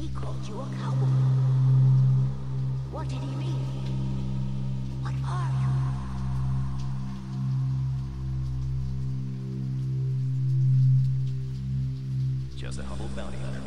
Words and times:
He 0.00 0.08
called 0.08 0.48
you 0.48 0.54
a 0.54 0.64
cowboy. 0.80 1.06
What 2.90 3.06
did 3.06 3.18
he 3.18 3.36
mean? 3.36 3.66
What 5.02 5.12
are 5.28 5.50
you? 5.60 5.68
Just 12.56 12.78
a 12.78 12.82
humble 12.82 13.10
bounty 13.14 13.36
hunter, 13.36 13.59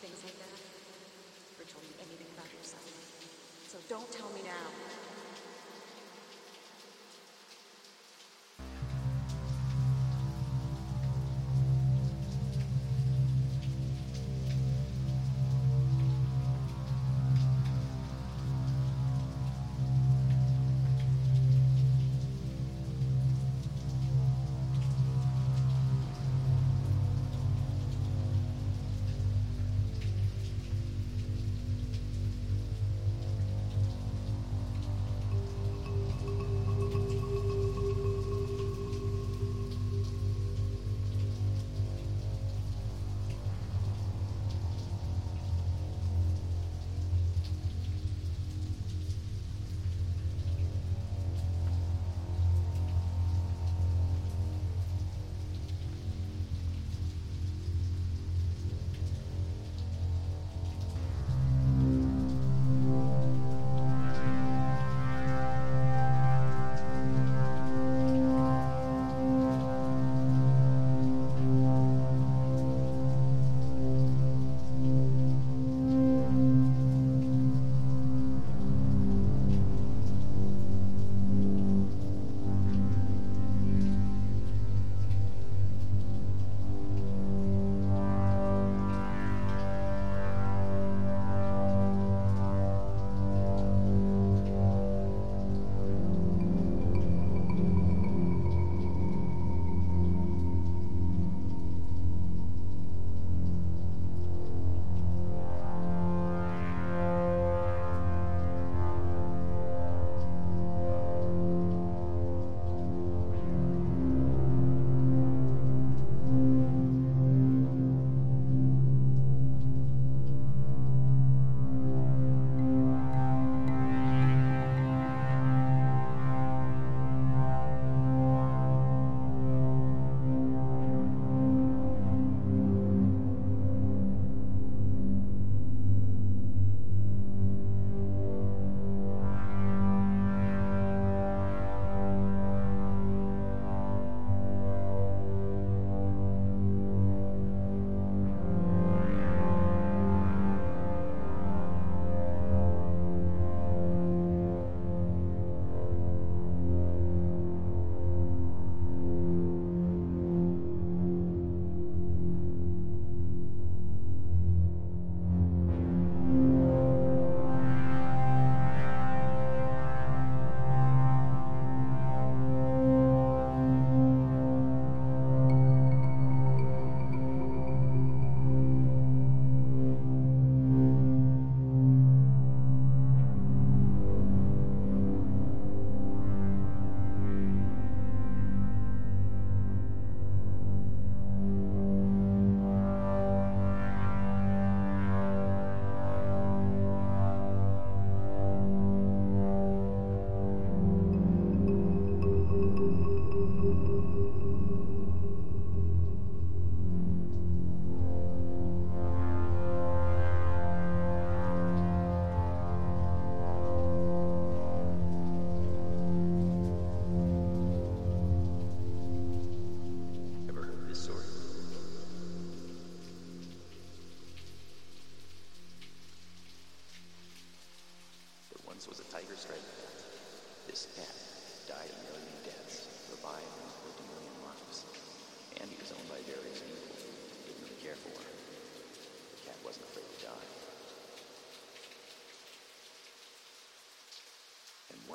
things 0.00 0.22
like 0.22 0.38
that. 0.38 0.58
Never 1.58 1.66
told 1.66 1.82
me 1.82 1.94
anything 1.98 2.30
about 2.38 2.46
yourself. 2.54 2.86
So 3.66 3.78
don't 3.88 4.10
tell 4.12 4.30
me 4.30 4.42
now. 4.46 5.07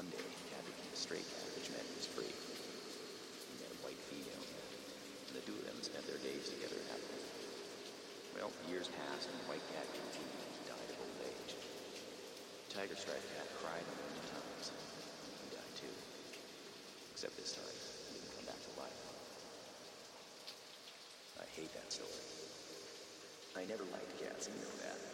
One 0.03 0.12
day, 0.12 0.27
the 0.27 0.48
cat 0.51 0.67
a 0.67 0.98
stray 1.00 1.24
cat, 1.24 1.48
which 1.55 1.72
meant 1.72 1.88
he 1.88 1.95
was 1.95 2.12
free. 2.12 2.27
He 3.48 3.55
met 3.63 3.72
a 3.72 3.79
white 3.88 4.01
female 4.12 4.43
and 5.31 5.39
the 5.39 5.45
two 5.48 5.55
of 5.55 5.63
them 5.63 5.79
spent 5.79 6.03
their 6.03 6.19
days 6.19 6.43
together 6.51 6.75
happily. 6.91 7.24
Well, 8.36 8.51
years 8.67 8.91
passed, 9.00 9.31
and 9.31 9.39
the 9.39 9.48
white 9.48 9.63
cat 9.72 9.88
continued 9.95 10.43
to 10.43 10.62
die 10.67 10.88
of 10.91 10.98
old 11.00 11.19
age. 11.24 11.51
Tiger 12.67 13.00
striped 13.00 13.31
cat 13.31 13.48
cried 13.63 13.88
a 13.88 13.95
million 14.03 14.25
times. 14.27 14.75
He 15.39 15.48
died 15.55 15.74
too. 15.79 15.95
Except 17.15 17.38
this 17.39 17.55
time, 17.55 17.77
he 18.12 18.19
didn't 18.19 18.33
come 18.36 18.48
back 18.50 18.60
to 18.60 18.74
life. 18.75 19.03
I 21.39 21.48
hate 21.55 21.72
that 21.79 21.88
story. 21.93 22.25
I 23.55 23.63
never 23.69 23.88
liked 23.88 24.12
cats, 24.19 24.51
you 24.51 24.60
know 24.60 24.75
that. 24.83 25.12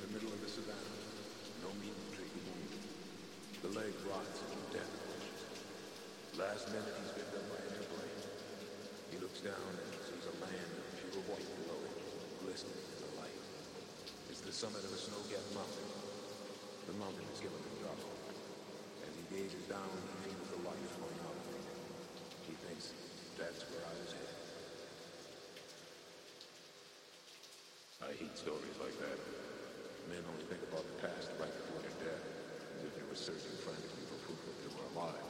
in 0.00 0.08
the 0.08 0.16
middle 0.16 0.32
of 0.32 0.40
the 0.40 0.48
savannah. 0.48 0.96
No 1.60 1.68
meat 1.76 1.92
and 1.92 2.10
drink. 2.16 2.32
The 3.60 3.68
leg 3.76 3.92
rots 4.08 4.40
in 4.40 4.56
death 4.72 4.88
Last 6.40 6.72
minute 6.72 6.96
he's 6.96 7.12
been 7.12 7.28
done 7.36 7.44
by 7.52 7.60
an 7.60 7.68
airplane. 7.76 8.20
He 9.12 9.20
looks 9.20 9.44
down 9.44 9.60
and 9.60 9.92
sees 10.08 10.24
a 10.24 10.32
land 10.40 10.72
of 10.72 10.88
pure 11.04 11.20
white 11.28 11.44
below 11.44 11.84
glistening 12.48 12.80
in 12.80 12.98
the 13.04 13.12
light. 13.20 13.44
It's 14.32 14.40
the 14.40 14.56
summit 14.56 14.80
of 14.80 14.88
a 14.88 14.96
snow-capped 14.96 15.52
mountain. 15.52 15.88
The 16.88 16.96
mountain 16.96 17.28
is 17.28 17.44
given 17.44 17.60
to 17.60 17.72
dark. 17.84 18.00
As 19.04 19.12
he 19.12 19.24
gazes 19.36 19.68
down, 19.68 19.84
he 19.84 20.32
feels 20.32 20.48
the 20.48 20.64
light 20.64 20.86
flowing 20.96 21.20
out 21.28 21.36
of 21.36 21.44
him. 21.44 21.60
He 22.48 22.56
thinks, 22.56 22.96
that's 23.36 23.68
where 23.68 23.84
I 23.84 23.94
was 24.00 24.16
headed. 24.16 24.40
I 28.00 28.16
hate 28.16 28.32
stories 28.40 28.80
like 28.80 28.96
that. 29.04 29.49
Men 30.10 30.18
only 30.26 30.42
think 30.50 30.60
about 30.66 30.82
the 30.90 31.06
past 31.06 31.30
right 31.38 31.54
before 31.54 31.78
their 31.86 32.10
death, 32.10 32.26
as 32.74 32.82
if 32.82 32.92
they 32.98 33.06
were 33.06 33.14
searching 33.14 33.54
frantically 33.62 34.02
for 34.10 34.18
proof 34.26 34.42
that 34.42 34.58
they 34.58 34.70
were 34.74 34.86
alive. 34.90 35.29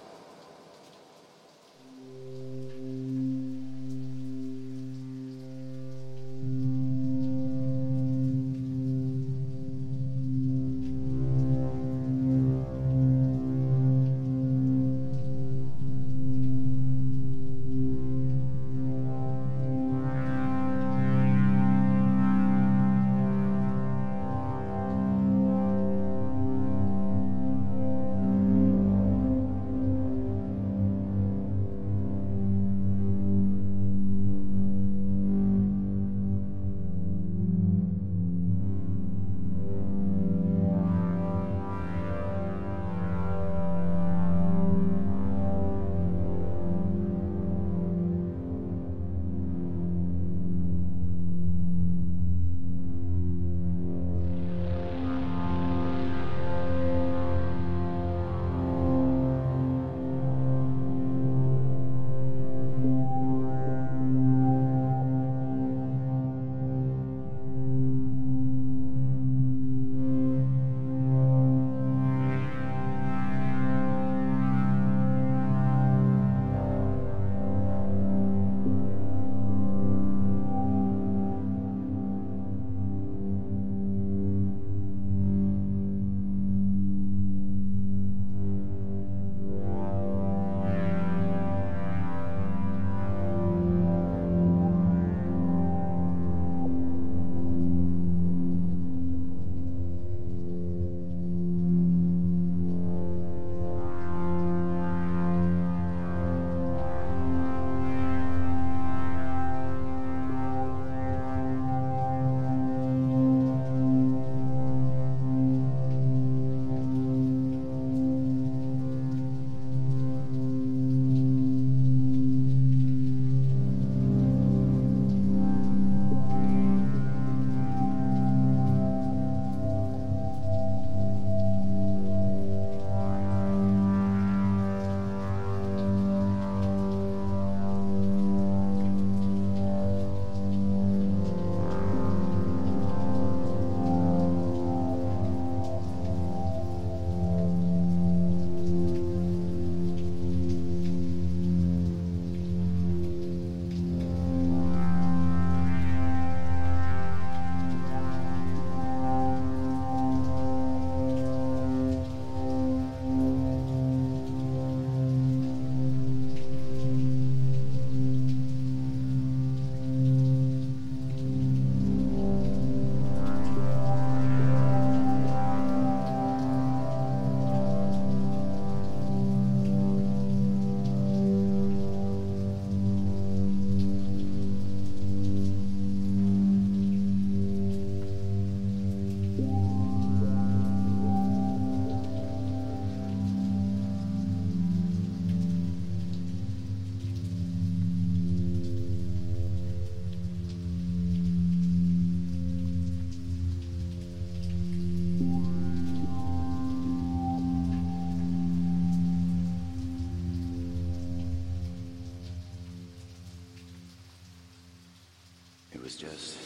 Just 216.01 216.39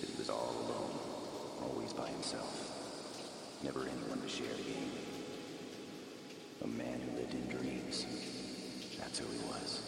that 0.00 0.10
he 0.10 0.18
was 0.18 0.28
all 0.28 0.56
alone, 0.66 1.70
always 1.70 1.92
by 1.92 2.08
himself. 2.08 2.74
Never 3.62 3.82
anyone 3.82 4.20
to 4.20 4.28
share 4.28 4.46
a 4.46 4.62
game. 4.62 4.90
A 6.64 6.66
man 6.66 7.00
who 7.00 7.16
lived 7.16 7.32
in 7.32 7.46
dreams. 7.46 8.04
That's 8.98 9.20
who 9.20 9.26
he 9.26 9.38
was. 9.46 9.82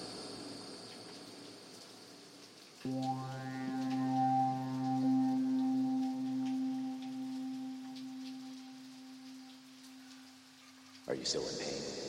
Are 11.09 11.15
you 11.17 11.25
still 11.25 11.43
in 11.43 11.59
pain? 11.59 12.00